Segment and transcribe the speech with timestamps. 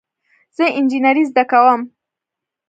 [0.55, 1.81] زه انجینری زده کوم